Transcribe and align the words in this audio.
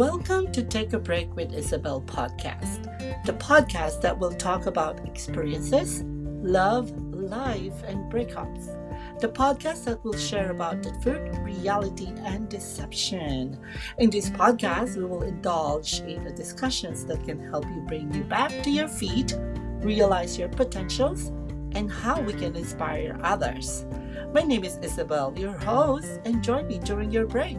Welcome 0.00 0.50
to 0.52 0.62
Take 0.62 0.94
a 0.94 0.98
Break 0.98 1.36
with 1.36 1.52
Isabel 1.52 2.00
podcast, 2.00 2.84
the 3.26 3.34
podcast 3.34 4.00
that 4.00 4.18
will 4.18 4.32
talk 4.32 4.64
about 4.64 5.06
experiences, 5.06 6.04
love, 6.42 6.90
life, 7.12 7.82
and 7.82 8.10
breakups. 8.10 9.20
The 9.20 9.28
podcast 9.28 9.84
that 9.84 10.02
will 10.02 10.16
share 10.16 10.52
about 10.52 10.82
the 10.82 10.92
truth, 11.02 11.36
reality, 11.40 12.14
and 12.24 12.48
deception. 12.48 13.60
In 13.98 14.08
this 14.08 14.30
podcast, 14.30 14.96
we 14.96 15.04
will 15.04 15.22
indulge 15.22 16.00
in 16.00 16.24
the 16.24 16.32
discussions 16.32 17.04
that 17.04 17.22
can 17.26 17.38
help 17.50 17.66
you 17.66 17.84
bring 17.86 18.10
you 18.14 18.24
back 18.24 18.62
to 18.62 18.70
your 18.70 18.88
feet, 18.88 19.36
realize 19.82 20.38
your 20.38 20.48
potentials, 20.48 21.26
and 21.72 21.92
how 21.92 22.22
we 22.22 22.32
can 22.32 22.56
inspire 22.56 23.20
others. 23.22 23.84
My 24.32 24.44
name 24.44 24.64
is 24.64 24.78
Isabel, 24.78 25.34
your 25.36 25.52
host, 25.52 26.20
and 26.24 26.42
join 26.42 26.68
me 26.68 26.78
during 26.78 27.10
your 27.10 27.26
break. 27.26 27.58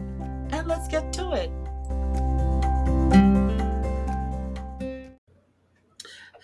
And 0.50 0.66
let's 0.66 0.88
get 0.88 1.12
to 1.12 1.34
it. 1.34 1.52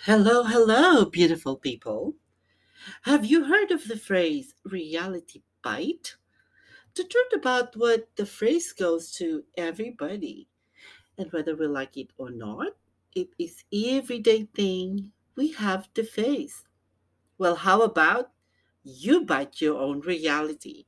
Hello, 0.08 0.42
hello, 0.42 1.04
beautiful 1.04 1.54
people. 1.56 2.16
Have 3.02 3.24
you 3.24 3.44
heard 3.44 3.70
of 3.72 3.88
the 3.88 3.96
phrase 3.98 4.54
reality 4.64 5.42
bite? 5.62 6.16
The 6.94 7.04
truth 7.04 7.32
about 7.34 7.76
what 7.76 8.08
the 8.16 8.26
phrase 8.26 8.72
goes 8.72 9.12
to 9.12 9.44
everybody, 9.56 10.48
and 11.18 11.32
whether 11.32 11.56
we 11.56 11.66
like 11.68 11.96
it 11.96 12.12
or 12.18 12.30
not, 12.30 12.74
it 13.14 13.30
is 13.38 13.64
everyday 13.72 14.44
thing 14.44 15.12
we 15.36 15.52
have 15.52 15.92
to 15.94 16.04
face. 16.04 16.64
Well, 17.38 17.56
how 17.56 17.82
about 17.82 18.32
you 18.84 19.24
bite 19.24 19.60
your 19.60 19.78
own 19.80 20.00
reality? 20.00 20.86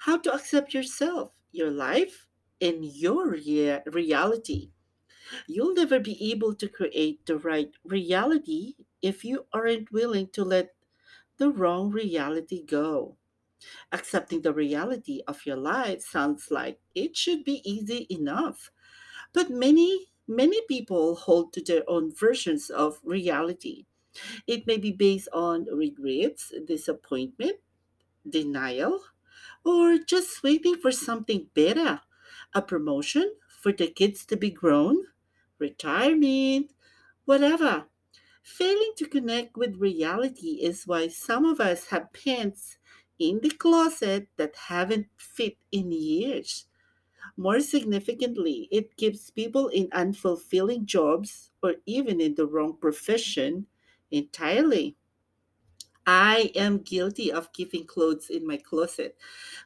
How 0.00 0.18
to 0.18 0.34
accept 0.34 0.74
yourself, 0.74 1.32
your 1.52 1.70
life, 1.70 2.28
and 2.60 2.84
your 2.84 3.30
rea- 3.30 3.82
reality. 3.86 4.70
You'll 5.46 5.74
never 5.74 6.00
be 6.00 6.32
able 6.32 6.54
to 6.56 6.68
create 6.68 7.26
the 7.26 7.38
right 7.38 7.72
reality 7.84 8.76
if 9.02 9.24
you 9.24 9.46
aren't 9.52 9.92
willing 9.92 10.28
to 10.30 10.44
let 10.44 10.74
the 11.38 11.50
wrong 11.50 11.90
reality 11.90 12.64
go. 12.64 13.18
Accepting 13.92 14.42
the 14.42 14.52
reality 14.54 15.22
of 15.26 15.44
your 15.46 15.56
life 15.56 16.02
sounds 16.02 16.50
like 16.52 16.80
it 16.94 17.16
should 17.16 17.44
be 17.44 17.62
easy 17.68 18.06
enough. 18.10 18.70
But 19.32 19.50
many, 19.50 20.12
many 20.28 20.62
people 20.66 21.16
hold 21.16 21.52
to 21.54 21.62
their 21.62 21.84
own 21.88 22.12
versions 22.14 22.70
of 22.70 23.00
reality. 23.04 23.86
It 24.46 24.66
may 24.66 24.78
be 24.78 24.92
based 24.92 25.28
on 25.32 25.66
regrets, 25.66 26.52
disappointment, 26.66 27.60
denial, 28.28 29.04
or 29.64 29.98
just 29.98 30.42
waiting 30.42 30.76
for 30.76 30.92
something 30.92 31.50
better 31.54 32.02
a 32.54 32.62
promotion 32.62 33.34
for 33.48 33.72
the 33.72 33.88
kids 33.88 34.26
to 34.26 34.36
be 34.36 34.50
grown, 34.50 35.06
retirement, 35.58 36.72
whatever. 37.26 37.88
Failing 38.42 38.92
to 38.96 39.06
connect 39.08 39.56
with 39.56 39.76
reality 39.76 40.62
is 40.62 40.86
why 40.86 41.08
some 41.08 41.44
of 41.44 41.60
us 41.60 41.88
have 41.88 42.12
pants 42.12 42.78
in 43.18 43.40
the 43.40 43.50
closet 43.50 44.28
that 44.36 44.56
haven't 44.56 45.08
fit 45.18 45.58
in 45.72 45.92
years. 45.92 46.66
More 47.36 47.60
significantly, 47.60 48.68
it 48.70 48.96
keeps 48.96 49.30
people 49.30 49.68
in 49.68 49.88
unfulfilling 49.90 50.84
jobs 50.86 51.52
or 51.62 51.76
even 51.86 52.20
in 52.20 52.34
the 52.34 52.46
wrong 52.46 52.76
profession 52.78 53.68
entirely. 54.10 54.96
I 56.06 56.52
am 56.54 56.78
guilty 56.78 57.30
of 57.30 57.52
keeping 57.52 57.86
clothes 57.86 58.30
in 58.30 58.46
my 58.46 58.56
closet, 58.56 59.18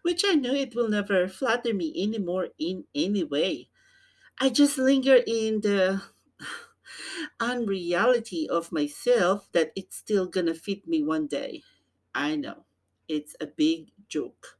which 0.02 0.24
I 0.26 0.34
know 0.34 0.52
it 0.54 0.74
will 0.74 0.88
never 0.88 1.28
flatter 1.28 1.72
me 1.74 1.92
anymore 2.02 2.48
in 2.58 2.86
any 2.94 3.22
way. 3.24 3.69
I 4.40 4.48
just 4.50 4.76
linger 4.78 5.22
in 5.26 5.60
the 5.60 6.02
unreality 7.40 8.48
of 8.48 8.72
myself 8.72 9.50
that 9.52 9.72
it's 9.76 9.96
still 9.96 10.26
gonna 10.26 10.54
fit 10.54 10.86
me 10.86 11.02
one 11.02 11.26
day. 11.26 11.62
I 12.14 12.36
know. 12.36 12.66
It's 13.08 13.36
a 13.40 13.46
big 13.46 13.92
joke. 14.08 14.58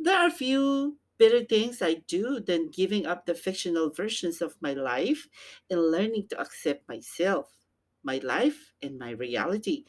There 0.00 0.16
are 0.18 0.30
few 0.30 0.98
better 1.18 1.44
things 1.44 1.82
I 1.82 1.94
do 1.94 2.40
than 2.40 2.70
giving 2.70 3.06
up 3.06 3.26
the 3.26 3.34
fictional 3.34 3.90
versions 3.90 4.42
of 4.42 4.60
my 4.62 4.74
life 4.74 5.28
and 5.70 5.80
learning 5.92 6.28
to 6.28 6.40
accept 6.40 6.88
myself, 6.88 7.66
my 8.02 8.18
life, 8.18 8.74
and 8.82 8.98
my 8.98 9.10
reality. 9.12 9.86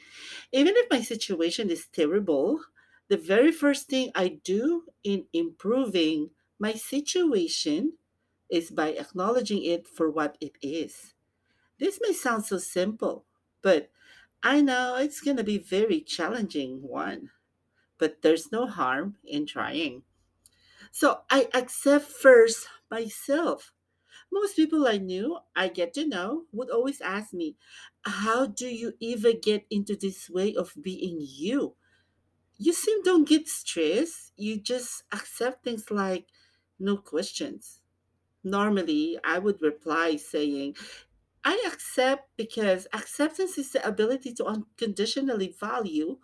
Even 0.51 0.75
if 0.77 0.89
my 0.89 1.01
situation 1.01 1.69
is 1.69 1.87
terrible, 1.87 2.61
the 3.09 3.17
very 3.17 3.51
first 3.51 3.87
thing 3.89 4.11
I 4.15 4.39
do 4.43 4.87
in 5.03 5.27
improving 5.33 6.31
my 6.59 6.73
situation 6.73 7.97
is 8.49 8.71
by 8.71 8.89
acknowledging 8.89 9.63
it 9.63 9.87
for 9.87 10.09
what 10.09 10.37
it 10.41 10.57
is. 10.61 11.13
This 11.79 11.99
may 12.01 12.13
sound 12.13 12.45
so 12.45 12.57
simple, 12.59 13.25
but 13.61 13.91
I 14.43 14.61
know 14.61 14.95
it's 14.97 15.21
going 15.21 15.37
to 15.37 15.43
be 15.43 15.57
very 15.59 16.01
challenging 16.01 16.81
one, 16.83 17.31
but 17.97 18.21
there's 18.23 18.51
no 18.51 18.67
harm 18.67 19.17
in 19.25 19.45
trying. 19.47 20.03
So 20.91 21.23
I 21.29 21.49
accept 21.53 22.05
first 22.05 22.67
myself. 22.89 23.73
Most 24.31 24.55
people 24.55 24.87
I 24.87 24.97
knew, 24.97 25.39
I 25.55 25.69
get 25.69 25.93
to 25.95 26.07
know, 26.07 26.45
would 26.51 26.69
always 26.71 27.01
ask 27.01 27.33
me, 27.33 27.57
How 28.05 28.47
do 28.47 28.67
you 28.67 28.93
even 28.99 29.39
get 29.41 29.65
into 29.69 29.95
this 29.95 30.29
way 30.29 30.55
of 30.55 30.73
being 30.81 31.19
you? 31.21 31.75
You 32.57 32.73
seem 32.73 33.03
don't 33.03 33.27
get 33.29 33.47
stressed. 33.49 34.33
You 34.37 34.59
just 34.59 35.03
accept 35.11 35.63
things 35.63 35.91
like 35.91 36.27
no 36.79 36.97
questions. 36.97 37.82
Normally, 38.43 39.17
I 39.23 39.39
would 39.39 39.61
reply 39.61 40.17
saying, 40.17 40.75
I 41.43 41.63
accept 41.67 42.29
because 42.37 42.87
acceptance 42.93 43.57
is 43.57 43.71
the 43.71 43.85
ability 43.87 44.33
to 44.35 44.45
unconditionally 44.45 45.55
value 45.59 46.19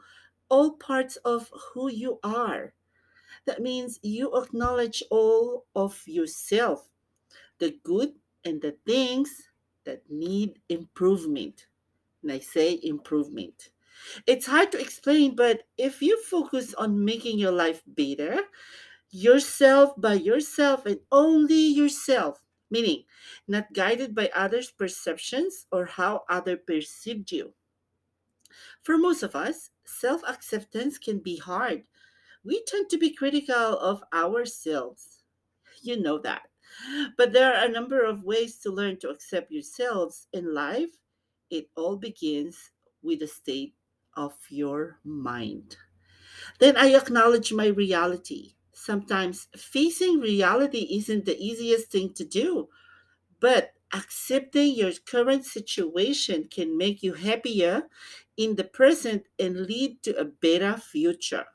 all 0.50 0.74
parts 0.74 1.18
of 1.18 1.52
who 1.74 1.90
you 1.92 2.20
are. 2.24 2.74
That 3.46 3.62
means 3.62 4.00
you 4.04 4.36
acknowledge 4.36 5.04
all 5.12 5.66
of 5.76 6.04
yourself, 6.08 6.90
the 7.60 7.80
good 7.84 8.16
and 8.46 8.62
the 8.62 8.78
things 8.86 9.50
that 9.86 10.10
need 10.10 10.62
improvement. 10.70 11.68
And 12.24 12.32
I 12.32 12.40
say 12.40 12.80
improvement. 12.84 13.70
It's 14.28 14.46
hard 14.48 14.72
to 14.72 14.80
explain, 14.80 15.36
but 15.36 15.64
if 15.78 16.02
you 16.02 16.22
focus 16.24 16.74
on 16.76 17.04
making 17.06 17.40
your 17.40 17.52
life 17.52 17.84
better, 17.88 18.44
yourself 19.12 19.94
by 19.98 20.14
yourself 20.16 20.86
and 20.86 21.00
only 21.12 21.56
yourself, 21.68 22.46
meaning 22.70 23.06
not 23.48 23.74
guided 23.74 24.16
by 24.16 24.30
others' 24.36 24.72
perceptions 24.72 25.66
or 25.72 25.86
how 25.86 26.24
others 26.30 26.60
perceived 26.66 27.32
you. 27.32 27.54
For 28.84 28.98
most 28.98 29.24
of 29.24 29.36
us, 29.36 29.72
self 29.86 30.22
acceptance 30.28 30.98
can 30.98 31.20
be 31.20 31.38
hard. 31.38 31.84
We 32.44 32.64
tend 32.66 32.90
to 32.90 32.98
be 32.98 33.14
critical 33.14 33.78
of 33.78 34.04
ourselves. 34.14 35.24
You 35.82 36.00
know 36.02 36.20
that. 36.20 36.50
But 37.18 37.34
there 37.34 37.54
are 37.54 37.66
a 37.66 37.72
number 37.72 38.04
of 38.04 38.24
ways 38.24 38.60
to 38.60 38.72
learn 38.72 38.98
to 39.00 39.10
accept 39.10 39.52
yourselves 39.52 40.28
in 40.34 40.54
life. 40.54 40.92
It 41.50 41.70
all 41.76 41.98
begins 41.98 42.72
with 43.02 43.22
a 43.24 43.28
state 43.28 43.76
of 44.16 44.34
your 44.50 45.00
mind. 45.04 45.78
Then 46.60 46.78
I 46.78 46.96
acknowledge 46.96 47.52
my 47.54 47.68
reality. 47.68 48.56
Sometimes 48.80 49.48
facing 49.56 50.20
reality 50.22 50.88
isn't 50.92 51.26
the 51.26 51.38
easiest 51.38 51.92
thing 51.92 52.14
to 52.14 52.26
do, 52.26 52.70
but 53.40 53.74
accepting 53.94 54.76
your 54.76 54.94
current 55.06 55.46
situation 55.46 56.48
can 56.50 56.78
make 56.78 57.04
you 57.04 57.14
happier 57.16 57.90
in 58.38 58.56
the 58.56 58.64
present 58.66 59.28
and 59.40 59.68
lead 59.68 60.04
to 60.04 60.18
a 60.18 60.26
better 60.26 60.78
future. 60.78 61.46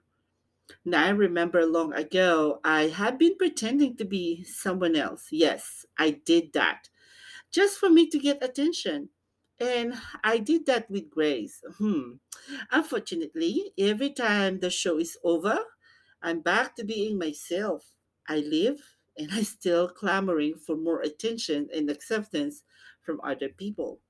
Now, 0.85 1.07
I 1.07 1.11
remember 1.11 1.67
long 1.67 1.93
ago, 1.93 2.61
I 2.65 2.89
had 2.89 3.19
been 3.19 3.37
pretending 3.37 3.97
to 3.97 4.05
be 4.05 4.45
someone 4.45 4.97
else. 4.97 5.29
Yes, 5.31 5.85
I 5.99 6.11
did 6.13 6.53
that 6.55 6.89
just 7.53 7.79
for 7.79 7.91
me 7.91 8.09
to 8.11 8.19
get 8.19 8.43
attention. 8.45 9.11
And 9.61 9.95
I 10.25 10.39
did 10.39 10.67
that 10.67 10.91
with 10.91 11.11
grace. 11.11 11.63
Hmm. 11.79 12.15
Unfortunately, 12.71 13.73
every 13.79 14.11
time 14.13 14.61
the 14.61 14.71
show 14.71 14.99
is 14.99 15.19
over, 15.25 15.61
I'm 16.25 16.41
back 16.41 16.75
to 16.77 16.85
being 16.85 17.19
myself. 17.19 17.93
I 18.27 18.39
live 18.39 18.97
and 19.19 19.31
I 19.31 19.43
still 19.43 19.89
clamoring 19.89 20.57
for 20.57 20.75
more 20.75 21.03
attention 21.03 21.69
and 21.73 21.91
acceptance 21.91 22.65
from 23.03 23.21
other 23.23 23.51
people. 23.51 24.01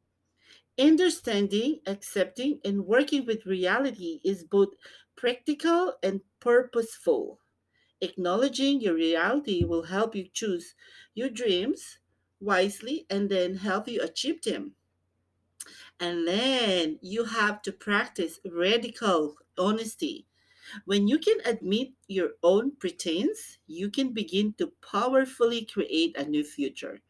Understanding, 0.79 1.81
accepting, 1.87 2.61
and 2.65 2.87
working 2.87 3.27
with 3.27 3.47
reality 3.47 4.21
is 4.25 4.45
both 4.45 4.75
practical 5.17 5.95
and 6.05 6.21
purposeful. 6.39 7.41
Acknowledging 8.01 8.81
your 8.81 8.95
reality 8.95 9.65
will 9.65 9.85
help 9.85 10.15
you 10.15 10.29
choose 10.33 10.77
your 11.15 11.31
dreams 11.31 11.99
wisely 12.41 13.07
and 13.11 13.29
then 13.29 13.57
help 13.57 13.89
you 13.89 14.01
achieve 14.01 14.43
them. 14.43 14.77
And 15.99 16.29
then 16.29 17.01
you 17.03 17.25
have 17.25 17.63
to 17.63 17.73
practice 17.73 18.39
radical 18.45 19.37
honesty. 19.59 20.29
When 20.85 21.09
you 21.09 21.19
can 21.19 21.39
admit 21.45 21.93
your 22.09 22.33
own 22.43 22.73
pretense, 22.77 23.59
you 23.67 23.91
can 23.91 24.13
begin 24.13 24.55
to 24.55 24.73
powerfully 24.83 25.65
create 25.65 26.17
a 26.17 26.25
new 26.25 26.45
future. 26.45 27.03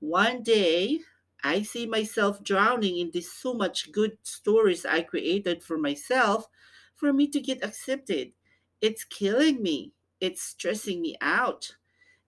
One 0.00 0.42
day, 0.42 1.00
I 1.42 1.62
see 1.62 1.86
myself 1.86 2.42
drowning 2.42 2.98
in 2.98 3.10
this 3.12 3.32
so 3.32 3.54
much 3.54 3.90
good 3.92 4.18
stories 4.22 4.84
I 4.86 5.02
created 5.02 5.62
for 5.62 5.78
myself 5.78 6.48
for 6.94 7.12
me 7.12 7.26
to 7.28 7.40
get 7.40 7.64
accepted. 7.64 8.32
It's 8.80 9.04
killing 9.04 9.62
me. 9.62 9.92
It's 10.20 10.42
stressing 10.42 11.00
me 11.02 11.16
out. 11.20 11.76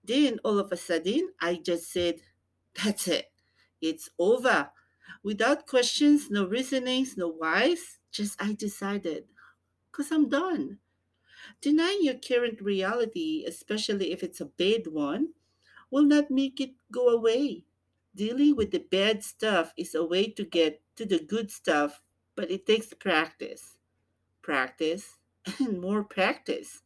Then 0.03 0.39
all 0.43 0.59
of 0.59 0.71
a 0.71 0.77
sudden, 0.77 1.33
I 1.41 1.55
just 1.55 1.91
said, 1.91 2.21
That's 2.83 3.07
it. 3.07 3.31
It's 3.81 4.09
over. 4.19 4.71
Without 5.23 5.67
questions, 5.67 6.29
no 6.29 6.45
reasonings, 6.45 7.17
no 7.17 7.29
whys, 7.29 7.99
just 8.11 8.41
I 8.41 8.53
decided. 8.53 9.25
Because 9.95 10.11
I'm 10.11 10.27
done. 10.27 10.79
Denying 11.61 12.03
your 12.03 12.15
current 12.15 12.59
reality, 12.59 13.45
especially 13.47 14.11
if 14.11 14.23
it's 14.23 14.41
a 14.41 14.51
bad 14.59 14.87
one, 14.87 15.29
will 15.89 16.03
not 16.03 16.29
make 16.29 16.59
it 16.59 16.71
go 16.91 17.07
away. 17.07 17.63
Dealing 18.13 18.57
with 18.57 18.71
the 18.71 18.79
bad 18.79 19.23
stuff 19.23 19.71
is 19.77 19.95
a 19.95 20.03
way 20.03 20.27
to 20.31 20.43
get 20.43 20.81
to 20.97 21.05
the 21.05 21.19
good 21.19 21.49
stuff, 21.49 22.01
but 22.35 22.51
it 22.51 22.65
takes 22.65 22.93
practice, 22.93 23.77
practice, 24.41 25.19
and 25.59 25.79
more 25.79 26.03
practice. 26.03 26.83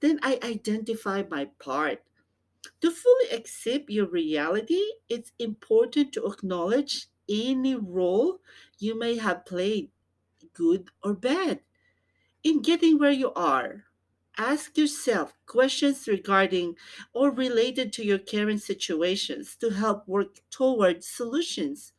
Then 0.00 0.18
I 0.22 0.38
identify 0.42 1.24
my 1.28 1.50
part. 1.58 2.02
To 2.80 2.90
fully 2.90 3.28
accept 3.30 3.90
your 3.90 4.06
reality, 4.06 4.80
it's 5.10 5.32
important 5.38 6.14
to 6.14 6.24
acknowledge 6.24 7.08
any 7.28 7.74
role 7.74 8.40
you 8.78 8.98
may 8.98 9.18
have 9.18 9.44
played, 9.44 9.90
good 10.54 10.88
or 11.02 11.12
bad, 11.12 11.60
in 12.42 12.62
getting 12.62 12.98
where 12.98 13.12
you 13.12 13.32
are. 13.34 13.84
Ask 14.38 14.78
yourself 14.78 15.34
questions 15.46 16.08
regarding 16.08 16.76
or 17.12 17.30
related 17.30 17.92
to 17.94 18.04
your 18.04 18.18
current 18.18 18.62
situations 18.62 19.56
to 19.56 19.70
help 19.70 20.08
work 20.08 20.36
toward 20.50 21.04
solutions. 21.04 21.92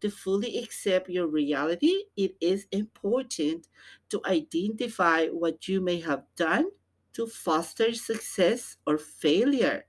To 0.00 0.10
fully 0.10 0.58
accept 0.58 1.08
your 1.10 1.26
reality, 1.28 2.04
it 2.16 2.36
is 2.40 2.66
important 2.72 3.68
to 4.10 4.20
identify 4.26 5.26
what 5.28 5.68
you 5.68 5.80
may 5.80 6.00
have 6.00 6.26
done 6.36 6.70
to 7.14 7.26
foster 7.26 7.94
success 7.94 8.76
or 8.86 8.98
failure. 8.98 9.86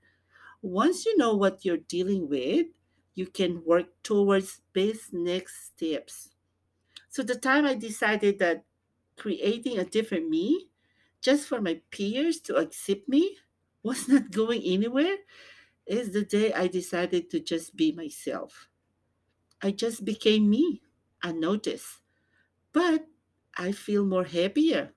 Once 0.62 1.06
you 1.06 1.16
know 1.16 1.34
what 1.36 1.64
you're 1.64 1.76
dealing 1.78 2.28
with, 2.28 2.68
you 3.14 3.26
can 3.26 3.64
work 3.64 4.02
towards 4.02 4.62
best 4.72 5.12
next 5.12 5.66
steps. 5.74 6.30
So 7.08 7.22
the 7.22 7.34
time 7.36 7.66
I 7.66 7.74
decided 7.74 8.38
that 8.38 8.64
creating 9.20 9.78
a 9.78 9.84
different 9.86 10.30
me 10.30 10.70
just 11.22 11.48
for 11.48 11.60
my 11.62 11.82
peers 11.92 12.40
to 12.42 12.56
accept 12.56 13.08
me 13.08 13.38
was 13.84 14.08
not 14.08 14.32
going 14.32 14.62
anywhere 14.64 15.18
is 15.86 16.12
the 16.12 16.24
day 16.24 16.52
I 16.54 16.68
decided 16.68 17.30
to 17.30 17.40
just 17.40 17.76
be 17.76 17.92
myself. 17.92 18.68
I 19.62 19.70
just 19.72 20.04
became 20.04 20.50
me 20.50 20.82
unnoticed. 21.22 22.00
But 22.72 23.08
I 23.56 23.72
feel 23.72 24.06
more 24.06 24.24
happier 24.24 24.94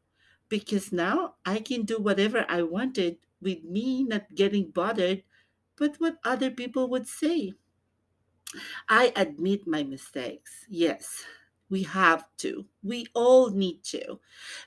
because 0.50 0.92
now 0.94 1.36
I 1.46 1.60
can 1.60 1.84
do 1.86 2.00
whatever 2.00 2.46
I 2.50 2.64
wanted 2.64 3.20
with 3.42 3.64
me 3.64 4.04
not 4.04 4.36
getting 4.36 4.72
bothered 4.72 5.24
but 5.78 5.98
what 6.00 6.20
other 6.26 6.52
people 6.52 6.90
would 6.90 7.08
say. 7.08 7.54
I 8.90 9.12
admit 9.16 9.68
my 9.68 9.84
mistakes. 9.84 10.66
Yes, 10.70 11.26
we 11.70 11.84
have 11.84 12.26
to. 12.38 12.68
We 12.84 13.08
all 13.14 13.50
need 13.52 13.84
to. 13.86 14.20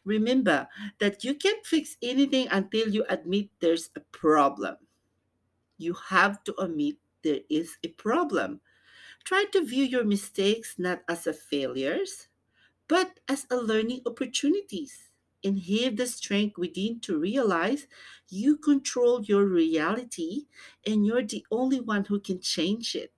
Remember 0.04 0.68
that 0.98 1.24
you 1.24 1.34
can't 1.34 1.64
fix 1.66 1.96
anything 2.02 2.48
until 2.50 2.88
you 2.88 3.04
admit 3.08 3.50
there's 3.60 3.90
a 3.96 4.00
problem. 4.00 4.76
You 5.78 5.94
have 5.94 6.44
to 6.44 6.54
admit 6.60 6.98
there 7.22 7.40
is 7.48 7.78
a 7.82 7.88
problem. 7.88 8.60
Try 9.24 9.44
to 9.52 9.64
view 9.64 9.84
your 9.84 10.04
mistakes 10.04 10.78
not 10.78 11.04
as 11.08 11.26
a 11.26 11.32
failures, 11.34 12.28
but 12.88 13.20
as 13.28 13.46
a 13.50 13.56
learning 13.56 14.02
opportunities. 14.06 15.10
And 15.44 15.60
have 15.62 15.96
the 15.96 16.06
strength 16.06 16.58
within 16.58 17.00
to 17.02 17.18
realize 17.18 17.88
you 18.28 18.58
control 18.58 19.24
your 19.24 19.46
reality 19.46 20.46
and 20.86 21.06
you're 21.06 21.24
the 21.24 21.46
only 21.50 21.80
one 21.80 22.06
who 22.06 22.20
can 22.20 22.40
change 22.40 22.96
it. 22.96 23.12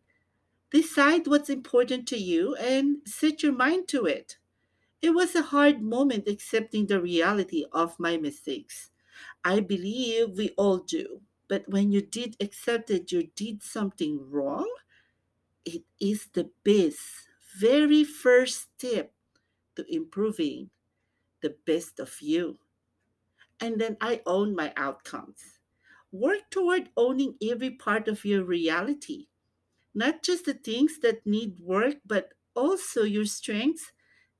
Decide 0.71 1.27
what's 1.27 1.51
important 1.51 2.09
to 2.09 2.19
you 2.19 2.55
and 2.57 3.03
set 3.07 3.43
your 3.43 3.53
mind 3.53 3.89
to 3.89 4.07
it. 4.07 4.39
It 5.03 5.11
was 5.11 5.35
a 5.37 5.43
hard 5.43 5.83
moment 5.83 6.29
accepting 6.29 6.87
the 6.87 7.01
reality 7.03 7.65
of 7.73 7.99
my 8.01 8.17
mistakes. 8.19 8.91
I 9.45 9.61
believe 9.61 10.39
we 10.39 10.51
all 10.59 10.79
do. 10.79 11.23
But 11.49 11.69
when 11.69 11.93
you 11.93 12.03
did 12.03 12.37
accept 12.41 12.89
that 12.89 13.13
you 13.13 13.25
did 13.37 13.63
something 13.63 14.31
wrong, 14.31 14.71
it 15.65 15.85
is 16.01 16.29
the 16.33 16.51
best, 16.65 17.29
very 17.57 18.05
first 18.05 18.69
step 18.77 19.13
to 19.77 19.87
improving 19.95 20.71
the 21.43 21.51
best 21.67 22.01
of 22.01 22.21
you. 22.23 22.59
And 23.61 23.81
then 23.81 23.97
I 24.01 24.23
own 24.27 24.55
my 24.57 24.73
outcomes. 24.77 25.61
Work 26.13 26.51
toward 26.51 26.91
owning 26.97 27.37
every 27.43 27.71
part 27.71 28.09
of 28.09 28.25
your 28.25 28.45
reality, 28.45 29.29
not 29.95 30.23
just 30.23 30.45
the 30.47 30.55
things 30.55 30.99
that 31.01 31.27
need 31.27 31.61
work, 31.61 31.97
but 32.07 32.35
also 32.55 33.03
your 33.05 33.27
strengths 33.27 33.93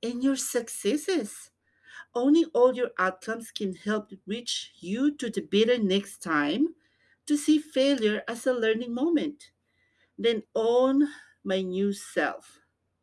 and 0.03 0.23
your 0.23 0.35
successes. 0.35 1.51
Owning 2.15 2.45
all 2.53 2.75
your 2.75 2.91
outcomes 2.99 3.51
can 3.51 3.75
help 3.75 4.11
reach 4.27 4.73
you 4.79 5.15
to 5.17 5.29
the 5.29 5.41
better 5.41 5.77
next 5.77 6.19
time 6.21 6.75
to 7.27 7.37
see 7.37 7.59
failure 7.59 8.23
as 8.27 8.45
a 8.47 8.53
learning 8.53 8.93
moment. 8.93 9.51
Then 10.19 10.43
own 10.53 11.09
my 11.43 11.61
new 11.63 11.93
self. 11.93 12.59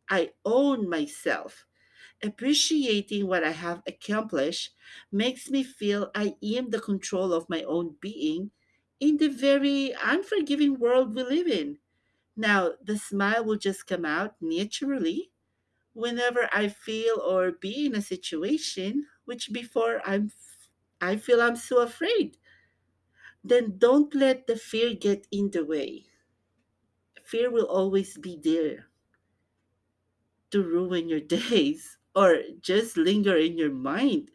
I 0.09 0.35
own 0.45 0.89
myself. 0.89 1.67
Appreciating 2.23 3.27
what 3.29 3.45
I 3.45 3.53
have 3.53 3.83
accomplished 3.87 4.75
makes 5.13 5.51
me 5.51 5.65
feel 5.65 6.11
I 6.15 6.37
am 6.43 6.71
the 6.71 6.81
control 6.81 7.33
of 7.33 7.49
my 7.51 7.63
own 7.65 7.97
being 8.01 8.53
in 9.01 9.19
the 9.19 9.29
very 9.29 9.93
unforgiving 9.93 10.79
world 10.79 11.15
we 11.15 11.23
live 11.25 11.49
in. 11.49 11.81
Now, 12.37 12.75
the 12.83 12.99
smile 12.99 13.45
will 13.45 13.57
just 13.57 13.87
come 13.87 14.05
out 14.05 14.37
naturally 14.41 15.33
whenever 15.95 16.49
I 16.53 16.69
feel 16.69 17.21
or 17.21 17.53
be 17.53 17.87
in 17.87 17.95
a 17.97 18.03
situation 18.03 19.09
which 19.27 19.53
before 19.53 20.03
I'm 20.07 20.33
I 21.01 21.17
feel 21.19 21.41
I'm 21.43 21.57
so 21.57 21.81
afraid. 21.83 22.39
Then 23.43 23.79
don't 23.79 24.15
let 24.15 24.47
the 24.47 24.57
fear 24.57 24.93
get 24.95 25.27
in 25.33 25.51
the 25.51 25.65
way. 25.65 26.05
Fear 27.27 27.51
will 27.51 27.67
always 27.67 28.17
be 28.17 28.39
there 28.39 28.87
to 30.51 30.63
ruin 30.63 31.09
your 31.09 31.21
days 31.37 31.99
or 32.15 32.39
just 32.61 32.97
linger 32.97 33.37
in 33.37 33.59
your 33.59 33.71
mind. 33.73 34.31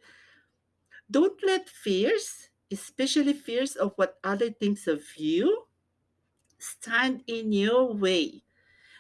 Don't 1.10 1.44
let 1.44 1.70
fears, 1.70 2.50
especially 2.72 3.34
fears 3.34 3.76
of 3.76 3.94
what 3.98 4.20
other 4.24 4.50
thinks 4.50 4.88
of 4.88 5.04
you, 5.18 5.68
stand 6.62 7.24
in 7.28 7.52
your 7.54 7.94
way. 7.94 8.44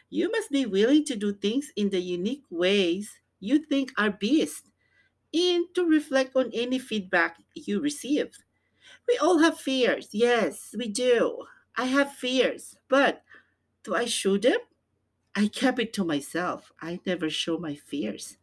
You 0.10 0.32
must 0.32 0.51
be 0.51 0.65
willing 0.65 1.06
to 1.06 1.15
do 1.15 1.34
things 1.34 1.72
in 1.75 1.89
the 1.89 2.01
unique 2.01 2.46
ways 2.50 3.20
you 3.39 3.60
think 3.60 3.94
are 3.98 4.12
best 4.12 4.68
and 5.34 5.65
to 5.75 5.86
reflect 5.86 6.36
on 6.36 6.51
any 6.53 6.80
feedback 6.80 7.39
you 7.56 7.80
receive. 7.82 8.38
We 9.08 9.18
all 9.18 9.39
have 9.39 9.60
fears. 9.60 10.10
Yes, 10.13 10.75
we 10.77 10.88
do. 10.89 11.46
I 11.77 11.86
have 11.86 12.13
fears, 12.13 12.75
but 12.89 13.24
do 13.84 13.96
I 13.96 14.06
show 14.06 14.38
them? 14.38 14.60
I 15.36 15.48
kept 15.48 15.80
it 15.80 15.94
to 15.94 16.03
myself. 16.06 16.72
I 16.82 17.00
never 17.06 17.30
show 17.30 17.58
my 17.58 17.75
fears. 17.75 18.38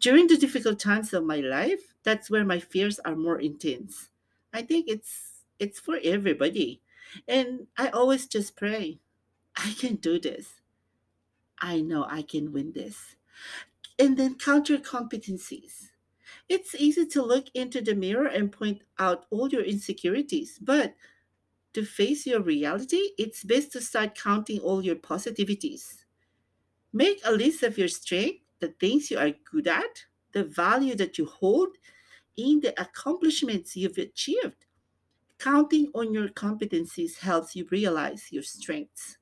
During 0.00 0.26
the 0.26 0.36
difficult 0.36 0.78
times 0.80 1.12
of 1.12 1.24
my 1.24 1.38
life, 1.40 1.94
that's 2.04 2.30
where 2.30 2.44
my 2.44 2.58
fears 2.60 2.98
are 3.00 3.16
more 3.16 3.40
intense. 3.40 4.10
I 4.52 4.62
think 4.62 4.88
it's 4.88 5.44
it's 5.58 5.80
for 5.80 5.98
everybody. 6.02 6.82
And 7.28 7.66
I 7.76 7.88
always 7.88 8.26
just 8.26 8.56
pray, 8.56 9.00
I 9.56 9.74
can 9.78 9.96
do 9.96 10.18
this. 10.18 10.54
I 11.60 11.80
know 11.80 12.04
I 12.08 12.22
can 12.22 12.52
win 12.52 12.72
this. 12.72 13.16
And 13.98 14.16
then 14.16 14.36
counter 14.36 14.78
competencies. 14.78 15.90
It's 16.48 16.74
easy 16.74 17.06
to 17.06 17.22
look 17.22 17.46
into 17.54 17.80
the 17.80 17.94
mirror 17.94 18.26
and 18.26 18.50
point 18.50 18.82
out 18.98 19.26
all 19.30 19.48
your 19.48 19.62
insecurities, 19.62 20.58
but 20.60 20.94
to 21.74 21.84
face 21.84 22.26
your 22.26 22.42
reality, 22.42 23.10
it's 23.18 23.44
best 23.44 23.72
to 23.72 23.80
start 23.80 24.14
counting 24.14 24.58
all 24.60 24.84
your 24.84 24.96
positivities. 24.96 26.04
Make 26.92 27.20
a 27.24 27.32
list 27.32 27.62
of 27.62 27.78
your 27.78 27.88
strengths, 27.88 28.40
the 28.60 28.68
things 28.68 29.10
you 29.10 29.18
are 29.18 29.32
good 29.50 29.66
at, 29.66 30.04
the 30.32 30.44
value 30.44 30.94
that 30.96 31.16
you 31.16 31.26
hold, 31.26 31.68
and 32.36 32.62
the 32.62 32.78
accomplishments 32.80 33.76
you've 33.76 33.98
achieved. 33.98 34.66
Counting 35.42 35.90
on 35.92 36.14
your 36.14 36.28
competencies 36.28 37.18
helps 37.18 37.56
you 37.56 37.66
realize 37.68 38.30
your 38.30 38.44
strengths, 38.44 39.18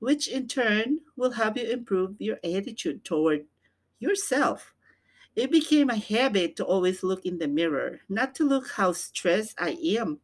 which 0.00 0.26
in 0.26 0.48
turn 0.48 0.98
will 1.14 1.30
help 1.30 1.56
you 1.56 1.62
improve 1.62 2.16
your 2.18 2.40
attitude 2.42 3.04
toward 3.04 3.46
yourself. 4.00 4.74
It 5.36 5.52
became 5.52 5.88
a 5.88 5.96
habit 5.96 6.56
to 6.56 6.64
always 6.64 7.04
look 7.04 7.24
in 7.24 7.38
the 7.38 7.46
mirror, 7.46 8.00
not 8.08 8.34
to 8.34 8.44
look 8.44 8.72
how 8.72 8.90
stressed 8.90 9.54
I 9.60 9.78
am, 9.96 10.18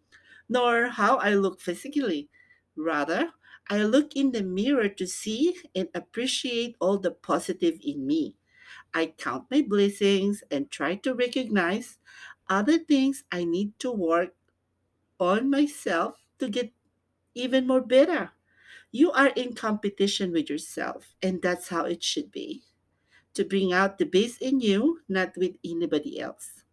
nor 0.49 0.89
how 0.89 1.19
I 1.19 1.35
look 1.35 1.61
physically. 1.61 2.29
Rather, 2.75 3.31
I 3.71 3.85
look 3.85 4.17
in 4.17 4.33
the 4.33 4.43
mirror 4.43 4.89
to 4.89 5.07
see 5.07 5.57
and 5.77 5.89
appreciate 5.95 6.75
all 6.81 6.99
the 6.99 7.13
positive 7.13 7.79
in 7.85 8.05
me. 8.05 8.35
I 8.93 9.15
count 9.17 9.49
my 9.49 9.63
blessings 9.63 10.43
and 10.51 10.73
try 10.73 10.97
to 10.97 11.15
recognize 11.15 11.99
other 12.49 12.79
things 12.79 13.23
I 13.31 13.45
need 13.45 13.79
to 13.79 13.93
work 13.93 14.35
on 15.19 15.51
myself 15.51 16.17
to 16.39 16.49
get 16.49 16.73
even 17.35 17.67
more 17.67 17.81
better. 17.81 18.31
You 18.93 19.13
are 19.13 19.29
in 19.29 19.55
competition 19.55 20.33
with 20.33 20.49
yourself, 20.49 21.15
and 21.23 21.43
that's 21.43 21.69
how 21.69 21.85
it 21.85 22.03
should 22.03 22.33
be. 22.33 22.63
To 23.35 23.45
bring 23.45 23.73
out 23.73 23.99
the 23.99 24.07
best 24.07 24.41
in 24.41 24.61
you, 24.61 25.01
not 25.09 25.37
with 25.37 25.57
anybody 25.65 26.21
else. 26.21 26.65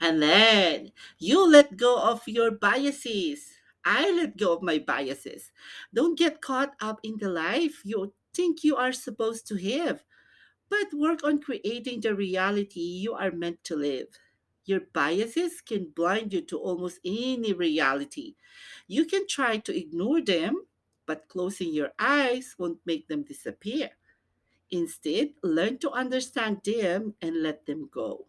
And 0.00 0.20
then 0.20 0.90
you 1.18 1.46
let 1.48 1.76
go 1.76 1.96
of 1.96 2.26
your 2.26 2.50
biases. 2.50 3.52
I 3.84 4.10
let 4.10 4.36
go 4.36 4.54
of 4.54 4.62
my 4.62 4.78
biases. 4.78 5.52
Don't 5.94 6.18
get 6.18 6.40
caught 6.40 6.74
up 6.80 6.98
in 7.02 7.18
the 7.18 7.28
life 7.28 7.82
you 7.84 8.12
think 8.34 8.64
you 8.64 8.76
are 8.76 8.92
supposed 8.92 9.46
to 9.48 9.56
have, 9.56 10.02
but 10.68 10.92
work 10.94 11.22
on 11.24 11.40
creating 11.40 12.00
the 12.00 12.14
reality 12.14 12.80
you 12.80 13.14
are 13.14 13.30
meant 13.30 13.62
to 13.64 13.76
live. 13.76 14.08
Your 14.64 14.80
biases 14.80 15.60
can 15.60 15.90
blind 15.90 16.32
you 16.32 16.40
to 16.42 16.58
almost 16.58 17.00
any 17.04 17.52
reality. 17.52 18.36
You 18.88 19.04
can 19.06 19.26
try 19.28 19.58
to 19.58 19.76
ignore 19.76 20.20
them, 20.20 20.66
but 21.06 21.28
closing 21.28 21.72
your 21.74 21.92
eyes 21.98 22.54
won't 22.58 22.80
make 22.86 23.08
them 23.08 23.22
disappear. 23.24 23.90
Instead, 24.70 25.34
learn 25.42 25.78
to 25.78 25.90
understand 25.90 26.62
them 26.64 27.14
and 27.22 27.42
let 27.42 27.66
them 27.66 27.88
go. 27.92 28.26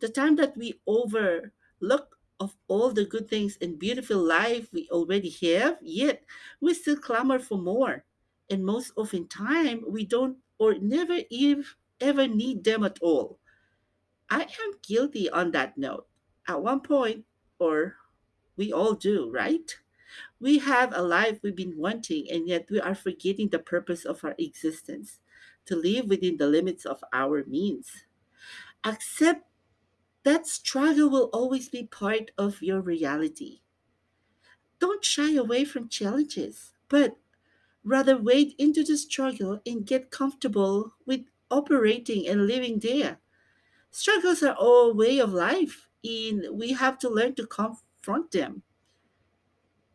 The 0.00 0.08
time 0.08 0.36
that 0.36 0.56
we 0.56 0.80
overlook 0.86 2.18
of 2.40 2.56
all 2.68 2.90
the 2.90 3.04
good 3.04 3.28
things 3.28 3.56
and 3.60 3.78
beautiful 3.78 4.18
life 4.18 4.72
we 4.72 4.88
already 4.90 5.30
have, 5.30 5.78
yet 5.82 6.24
we 6.60 6.74
still 6.74 6.96
clamor 6.96 7.38
for 7.38 7.58
more. 7.58 8.04
And 8.50 8.64
most 8.64 8.92
often 8.96 9.28
time 9.28 9.84
we 9.86 10.04
don't 10.04 10.38
or 10.58 10.74
never 10.78 11.20
ev- 11.30 11.76
ever 12.00 12.26
need 12.26 12.64
them 12.64 12.82
at 12.84 12.98
all. 13.00 13.38
I 14.30 14.42
am 14.44 14.78
guilty 14.82 15.28
on 15.28 15.50
that 15.52 15.76
note. 15.76 16.08
At 16.46 16.62
one 16.62 16.80
point, 16.80 17.26
or 17.58 17.96
we 18.56 18.72
all 18.72 18.94
do, 18.94 19.30
right? 19.30 19.78
We 20.40 20.58
have 20.60 20.92
a 20.94 21.02
life 21.02 21.40
we've 21.42 21.56
been 21.56 21.78
wanting, 21.78 22.30
and 22.30 22.48
yet 22.48 22.70
we 22.70 22.80
are 22.80 22.94
forgetting 22.94 23.50
the 23.50 23.58
purpose 23.60 24.04
of 24.04 24.24
our 24.24 24.34
existence 24.38 25.20
to 25.66 25.76
live 25.76 26.08
within 26.08 26.38
the 26.38 26.48
limits 26.48 26.86
of 26.86 27.04
our 27.12 27.44
means. 27.46 28.06
Accept 28.84 29.50
that 30.24 30.46
struggle 30.46 31.10
will 31.10 31.30
always 31.32 31.68
be 31.70 31.86
part 31.86 32.32
of 32.38 32.62
your 32.62 32.80
reality. 32.82 33.62
Don't 34.80 35.04
shy 35.04 35.34
away 35.34 35.64
from 35.64 35.88
challenges, 35.88 36.74
but 36.88 37.16
rather 37.84 38.16
wade 38.18 38.54
into 38.58 38.84
the 38.84 38.96
struggle 38.98 39.60
and 39.66 39.86
get 39.86 40.10
comfortable 40.10 40.94
with 41.06 41.26
operating 41.50 42.28
and 42.28 42.46
living 42.46 42.80
there. 42.80 43.20
Struggles 43.90 44.42
are 44.42 44.54
all 44.54 44.94
way 44.94 45.18
of 45.18 45.32
life, 45.32 45.88
and 46.04 46.46
we 46.52 46.72
have 46.72 46.98
to 47.00 47.08
learn 47.08 47.34
to 47.34 47.46
confront 47.46 48.30
them. 48.30 48.62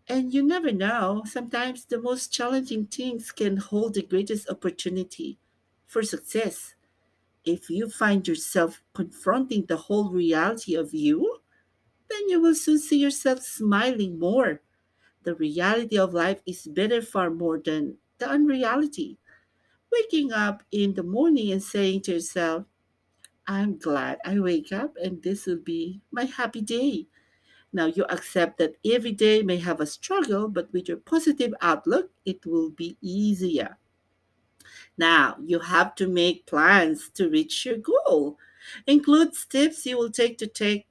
And 0.07 0.33
you 0.33 0.43
never 0.43 0.71
know, 0.71 1.23
sometimes 1.25 1.85
the 1.85 2.01
most 2.01 2.33
challenging 2.33 2.87
things 2.87 3.31
can 3.31 3.57
hold 3.57 3.93
the 3.93 4.03
greatest 4.03 4.49
opportunity 4.49 5.39
for 5.87 6.03
success. 6.03 6.75
If 7.45 7.69
you 7.69 7.89
find 7.89 8.27
yourself 8.27 8.81
confronting 8.93 9.65
the 9.65 9.77
whole 9.77 10.09
reality 10.09 10.75
of 10.75 10.93
you, 10.93 11.39
then 12.09 12.29
you 12.29 12.41
will 12.41 12.55
soon 12.55 12.79
see 12.79 12.99
yourself 12.99 13.39
smiling 13.43 14.19
more. 14.19 14.61
The 15.23 15.35
reality 15.35 15.97
of 15.97 16.13
life 16.13 16.41
is 16.45 16.67
better 16.67 17.01
far 17.01 17.29
more 17.29 17.59
than 17.63 17.97
the 18.17 18.29
unreality. 18.29 19.17
Waking 19.91 20.33
up 20.33 20.63
in 20.71 20.95
the 20.95 21.03
morning 21.03 21.51
and 21.51 21.63
saying 21.63 22.01
to 22.01 22.13
yourself, 22.13 22.65
I'm 23.47 23.77
glad 23.77 24.19
I 24.25 24.39
wake 24.39 24.71
up 24.71 24.95
and 25.01 25.21
this 25.21 25.45
will 25.45 25.59
be 25.59 26.01
my 26.11 26.25
happy 26.25 26.61
day. 26.61 27.07
Now 27.73 27.87
you 27.87 28.05
accept 28.05 28.57
that 28.59 28.75
every 28.85 29.11
day 29.11 29.41
may 29.43 29.57
have 29.57 29.79
a 29.81 29.85
struggle, 29.85 30.47
but 30.47 30.71
with 30.71 30.87
your 30.87 30.97
positive 30.97 31.53
outlook, 31.61 32.11
it 32.25 32.45
will 32.45 32.69
be 32.69 32.97
easier. 33.01 33.77
Now 34.97 35.37
you 35.43 35.59
have 35.59 35.95
to 35.95 36.07
make 36.07 36.45
plans 36.45 37.09
to 37.15 37.29
reach 37.29 37.65
your 37.65 37.77
goal. 37.77 38.37
Include 38.87 39.35
steps 39.35 39.85
you 39.85 39.97
will 39.97 40.11
take 40.11 40.37
to 40.37 40.47
take 40.47 40.87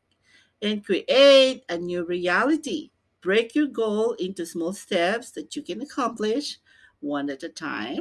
and 0.60 0.84
create 0.84 1.64
a 1.68 1.78
new 1.78 2.04
reality. 2.04 2.90
Break 3.20 3.54
your 3.54 3.68
goal 3.68 4.12
into 4.14 4.44
small 4.44 4.72
steps 4.72 5.30
that 5.32 5.54
you 5.56 5.62
can 5.62 5.80
accomplish 5.80 6.58
one 7.00 7.30
at 7.30 7.42
a 7.42 7.48
time 7.48 8.00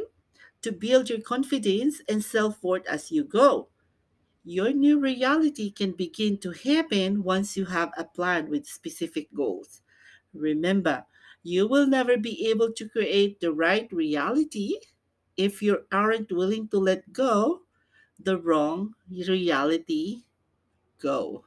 to 0.61 0.71
build 0.71 1.09
your 1.09 1.21
confidence 1.21 2.01
and 2.09 2.23
self 2.23 2.61
worth 2.63 2.85
as 2.87 3.11
you 3.11 3.23
go. 3.23 3.67
Your 4.43 4.73
new 4.73 4.99
reality 4.99 5.69
can 5.69 5.91
begin 5.91 6.37
to 6.39 6.49
happen 6.51 7.21
once 7.21 7.55
you 7.55 7.65
have 7.65 7.91
a 7.95 8.05
plan 8.05 8.49
with 8.49 8.65
specific 8.65 9.31
goals. 9.35 9.81
Remember, 10.33 11.05
you 11.43 11.67
will 11.67 11.85
never 11.85 12.17
be 12.17 12.49
able 12.49 12.73
to 12.73 12.89
create 12.89 13.39
the 13.39 13.53
right 13.53 13.91
reality 13.91 14.77
if 15.37 15.61
you 15.61 15.85
aren't 15.91 16.31
willing 16.31 16.67
to 16.69 16.79
let 16.79 17.13
go 17.13 17.61
the 18.19 18.37
wrong 18.39 18.95
reality 19.09 20.23
go. 20.99 21.45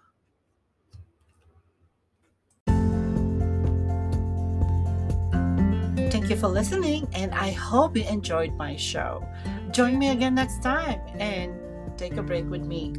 Thank 6.15 6.31
you 6.31 6.37
for 6.37 6.49
listening, 6.49 7.09
and 7.13 7.35
I 7.35 7.51
hope 7.51 7.97
you 7.97 8.05
enjoyed 8.05 8.55
my 8.55 8.77
show. 8.77 9.27
Join 9.73 9.99
me 9.99 10.11
again 10.11 10.37
next 10.37 10.63
time 10.63 11.01
and 11.19 11.64
take 11.97 12.17
a 12.17 12.23
break 12.23 12.49
with 12.51 12.65
me. 12.65 12.93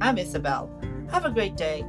I'm 0.00 0.18
Isabel. 0.18 0.70
Have 1.10 1.24
a 1.24 1.30
great 1.30 1.56
day. 1.56 1.84